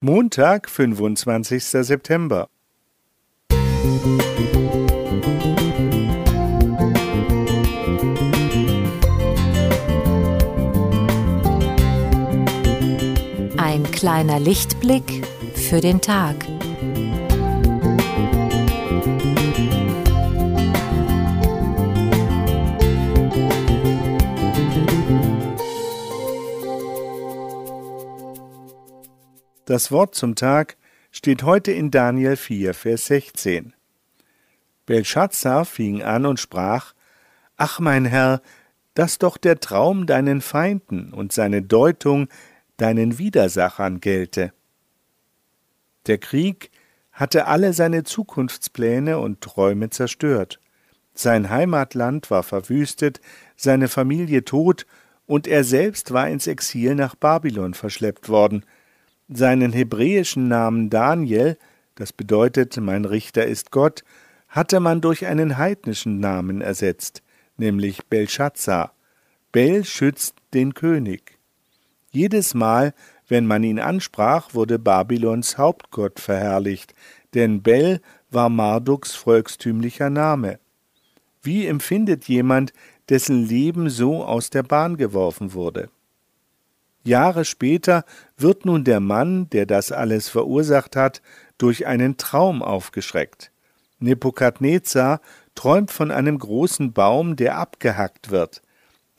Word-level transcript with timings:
Montag, 0.00 0.70
25. 0.70 1.64
September. 1.64 2.48
Ein 13.56 13.82
kleiner 13.90 14.38
Lichtblick 14.38 15.26
für 15.56 15.80
den 15.80 16.00
Tag. 16.00 16.36
Das 29.68 29.92
Wort 29.92 30.14
zum 30.14 30.34
Tag 30.34 30.78
steht 31.10 31.42
heute 31.42 31.72
in 31.72 31.90
Daniel 31.90 32.36
4, 32.36 32.72
Vers 32.72 33.04
16. 33.04 33.74
Belshazzar 34.86 35.66
fing 35.66 36.02
an 36.02 36.24
und 36.24 36.40
sprach: 36.40 36.94
Ach, 37.58 37.78
mein 37.78 38.06
Herr, 38.06 38.40
dass 38.94 39.18
doch 39.18 39.36
der 39.36 39.60
Traum 39.60 40.06
deinen 40.06 40.40
Feinden 40.40 41.12
und 41.12 41.32
seine 41.32 41.60
Deutung 41.60 42.28
deinen 42.78 43.18
Widersachern 43.18 44.00
gelte. 44.00 44.54
Der 46.06 46.16
Krieg 46.16 46.70
hatte 47.12 47.44
alle 47.44 47.74
seine 47.74 48.04
Zukunftspläne 48.04 49.18
und 49.18 49.42
Träume 49.42 49.90
zerstört. 49.90 50.60
Sein 51.12 51.50
Heimatland 51.50 52.30
war 52.30 52.42
verwüstet, 52.42 53.20
seine 53.54 53.88
Familie 53.88 54.46
tot, 54.46 54.86
und 55.26 55.46
er 55.46 55.62
selbst 55.62 56.14
war 56.14 56.26
ins 56.26 56.46
Exil 56.46 56.94
nach 56.94 57.16
Babylon 57.16 57.74
verschleppt 57.74 58.30
worden– 58.30 58.64
seinen 59.28 59.72
hebräischen 59.72 60.48
Namen 60.48 60.90
Daniel, 60.90 61.58
das 61.94 62.12
bedeutet 62.12 62.76
mein 62.78 63.04
Richter 63.04 63.46
ist 63.46 63.70
Gott, 63.70 64.04
hatte 64.48 64.80
man 64.80 65.00
durch 65.00 65.26
einen 65.26 65.58
heidnischen 65.58 66.20
Namen 66.20 66.60
ersetzt, 66.60 67.22
nämlich 67.56 68.06
Belshazzar. 68.06 68.92
Bel 69.52 69.84
schützt 69.84 70.36
den 70.54 70.74
König. 70.74 71.38
Jedes 72.10 72.54
Mal, 72.54 72.94
wenn 73.28 73.46
man 73.46 73.62
ihn 73.62 73.78
ansprach, 73.78 74.54
wurde 74.54 74.78
Babylons 74.78 75.58
Hauptgott 75.58 76.20
verherrlicht, 76.20 76.94
denn 77.34 77.62
Bel 77.62 78.00
war 78.30 78.48
Marduks 78.48 79.14
volkstümlicher 79.14 80.08
Name. 80.08 80.58
Wie 81.42 81.66
empfindet 81.66 82.24
jemand, 82.24 82.72
dessen 83.08 83.46
Leben 83.46 83.90
so 83.90 84.24
aus 84.24 84.50
der 84.50 84.62
Bahn 84.62 84.96
geworfen 84.96 85.52
wurde? 85.52 85.90
Jahre 87.04 87.44
später 87.44 88.04
wird 88.36 88.64
nun 88.64 88.84
der 88.84 89.00
Mann, 89.00 89.48
der 89.50 89.66
das 89.66 89.92
alles 89.92 90.28
verursacht 90.28 90.96
hat, 90.96 91.22
durch 91.56 91.86
einen 91.86 92.16
Traum 92.16 92.62
aufgeschreckt. 92.62 93.50
Nebukadnezar 93.98 95.20
träumt 95.54 95.90
von 95.90 96.10
einem 96.10 96.38
großen 96.38 96.92
Baum, 96.92 97.36
der 97.36 97.56
abgehackt 97.58 98.30
wird. 98.30 98.62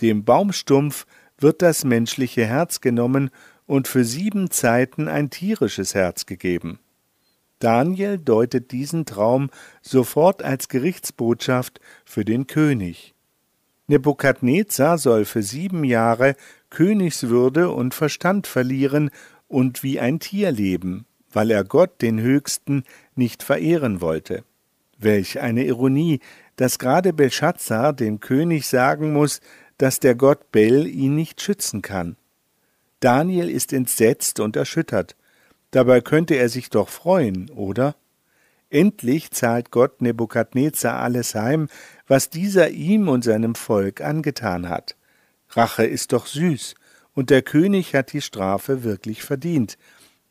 Dem 0.02 0.24
Baumstumpf 0.24 1.06
wird 1.38 1.62
das 1.62 1.84
menschliche 1.84 2.46
Herz 2.46 2.80
genommen 2.82 3.30
und 3.66 3.88
für 3.88 4.06
sieben 4.06 4.50
Zeiten 4.50 5.08
ein 5.08 5.30
tierisches 5.30 5.96
Herz 5.96 6.26
gegeben. 6.26 6.80
Daniel 7.60 8.18
deutet 8.18 8.72
diesen 8.72 9.06
Traum 9.06 9.50
sofort 9.82 10.44
als 10.44 10.70
Gerichtsbotschaft 10.70 11.82
für 12.06 12.24
den 12.24 12.48
König. 12.48 13.14
Nebukadnezar 13.90 14.98
soll 14.98 15.26
für 15.26 15.42
sieben 15.42 15.84
Jahre 15.84 16.36
Königswürde 16.70 17.72
und 17.72 17.94
Verstand 17.94 18.46
verlieren 18.46 19.10
und 19.48 19.84
wie 19.84 20.00
ein 20.00 20.20
Tier 20.20 20.52
leben, 20.52 21.06
weil 21.32 21.52
er 21.52 21.64
Gott 21.64 22.02
den 22.02 22.22
Höchsten 22.22 22.84
nicht 23.16 23.44
verehren 23.44 24.00
wollte. 24.00 24.44
Welch 25.00 25.40
eine 25.40 25.66
Ironie, 25.66 26.20
dass 26.56 26.78
gerade 26.78 27.14
Belshazzar 27.14 27.94
dem 27.94 28.20
König 28.20 28.68
sagen 28.68 29.12
muss, 29.12 29.42
dass 29.78 30.00
der 30.00 30.14
Gott 30.14 30.52
Bel 30.52 30.86
ihn 30.88 31.16
nicht 31.16 31.42
schützen 31.42 31.82
kann. 31.82 32.16
Daniel 33.00 33.50
ist 33.50 33.74
entsetzt 33.74 34.40
und 34.40 34.56
erschüttert. 34.56 35.16
Dabei 35.72 36.02
könnte 36.02 36.36
er 36.36 36.50
sich 36.50 36.70
doch 36.70 36.90
freuen, 36.90 37.50
oder? 37.50 37.96
Endlich 38.70 39.32
zahlt 39.32 39.72
Gott 39.72 40.02
Nebukadnezar 40.02 41.00
alles 41.00 41.34
heim, 41.34 41.70
was 42.10 42.30
dieser 42.30 42.72
ihm 42.72 43.08
und 43.08 43.24
seinem 43.24 43.56
Volk 43.56 44.02
angetan 44.02 44.68
hat. 44.68 44.98
Rache 45.52 45.86
ist 45.86 46.12
doch 46.12 46.26
süß, 46.26 46.76
und 47.14 47.30
der 47.30 47.44
König 47.44 47.94
hat 47.94 48.14
die 48.14 48.22
Strafe 48.22 48.84
wirklich 48.84 49.24
verdient. 49.24 49.78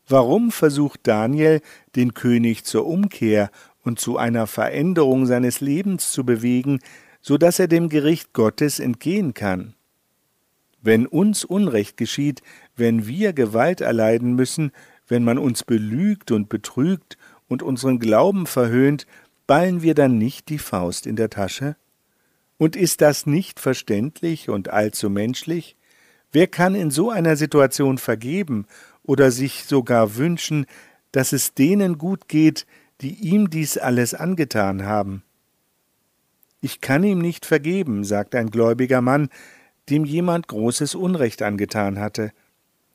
Warum 0.09 0.51
versucht 0.51 1.01
Daniel, 1.05 1.61
den 1.95 2.15
König 2.15 2.65
zur 2.65 2.85
Umkehr 2.87 3.51
und 3.85 4.01
zu 4.01 4.19
einer 4.19 4.47
Veränderung 4.47 5.27
seines 5.27 5.61
Lebens 5.61 6.11
zu 6.11 6.25
bewegen, 6.25 6.81
so 7.21 7.39
dass 7.39 7.59
er 7.59 7.69
dem 7.69 7.89
Gericht 7.89 8.33
Gottes 8.33 8.81
entgehen 8.81 9.33
kann? 9.33 9.75
Wenn 10.83 11.07
uns 11.07 11.45
Unrecht 11.45 11.97
geschieht, 11.97 12.43
wenn 12.75 13.07
wir 13.07 13.33
Gewalt 13.33 13.81
erleiden 13.81 14.35
müssen, 14.35 14.73
wenn 15.07 15.23
man 15.23 15.39
uns 15.39 15.63
belügt 15.63 16.33
und 16.33 16.49
betrügt 16.49 17.19
und 17.47 17.63
unseren 17.63 18.01
Glauben 18.01 18.47
verhöhnt, 18.47 19.07
ballen 19.49 19.83
wir 19.83 19.95
dann 19.95 20.19
nicht 20.19 20.51
die 20.51 20.59
Faust 20.59 21.09
in 21.09 21.17
der 21.17 21.31
Tasche? 21.31 21.75
Und 22.59 22.77
ist 22.77 23.01
das 23.01 23.27
nicht 23.27 23.59
verständlich 23.59 24.49
und 24.49 24.69
allzu 24.69 25.11
menschlich? 25.11 25.77
Wer 26.31 26.47
kann 26.47 26.77
in 26.77 26.93
so 26.93 27.11
einer 27.11 27.35
Situation 27.35 27.99
vergeben 27.99 28.67
oder 29.03 29.33
sich 29.33 29.65
sogar 29.65 30.17
wünschen, 30.17 30.67
dass 31.11 31.33
es 31.33 31.55
denen 31.55 31.99
gut 31.99 32.29
geht, 32.29 32.67
die 33.01 33.15
ihm 33.15 33.49
dies 33.49 33.79
alles 33.79 34.13
angetan 34.13 34.85
haben? 34.85 35.23
Ich 36.61 36.81
kann 36.81 37.03
ihm 37.03 37.21
nicht 37.21 37.47
vergeben, 37.47 38.05
sagt 38.05 38.35
ein 38.35 38.51
gläubiger 38.51 39.01
Mann, 39.01 39.31
dem 39.89 40.05
jemand 40.05 40.49
großes 40.49 40.95
Unrecht 40.95 41.41
angetan 41.41 41.99
hatte. 41.99 42.33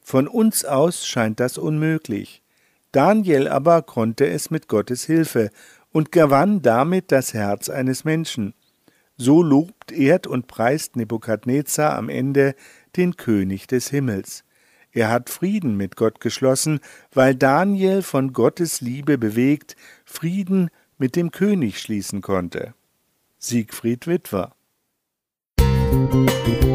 Von 0.02 0.28
uns 0.28 0.66
aus 0.66 1.08
scheint 1.08 1.40
das 1.40 1.58
unmöglich. 1.58 2.44
Daniel 2.92 3.48
aber 3.48 3.82
konnte 3.82 4.28
es 4.28 4.52
mit 4.52 4.68
Gottes 4.68 5.06
Hilfe 5.06 5.50
und 5.94 6.12
gewann 6.12 6.62
damit 6.62 7.14
das 7.14 7.34
Herz 7.34 7.70
eines 7.70 8.04
Menschen. 8.04 8.54
So 9.16 9.42
lobt, 9.42 9.94
ehrt 9.94 10.28
und 10.28 10.48
preist 10.48 10.98
Nebukadnezar 10.98 11.96
am 11.96 12.10
Ende 12.10 12.56
den 12.98 13.16
König 13.16 13.68
des 13.68 13.90
Himmels. 13.90 14.44
Er 14.92 15.10
hat 15.10 15.30
Frieden 15.30 15.78
mit 15.78 15.96
Gott 15.96 16.20
geschlossen, 16.20 16.82
weil 17.14 17.36
Daniel 17.36 18.02
von 18.02 18.34
Gottes 18.34 18.82
Liebe 18.82 19.18
bewegt 19.18 19.76
Frieden 20.04 20.70
mit 20.98 21.16
dem 21.16 21.32
König 21.32 21.80
schließen 21.80 22.22
konnte. 22.22 22.74
Siegfried 23.38 24.08
Witwer 24.08 24.54
Musik 25.60 26.73